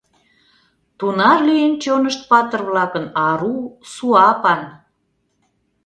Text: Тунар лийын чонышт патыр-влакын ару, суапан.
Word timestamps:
Тунар 0.97 1.39
лийын 1.47 1.73
чонышт 1.83 2.21
патыр-влакын 2.29 3.05
ару, 3.29 3.55
суапан. 3.93 4.61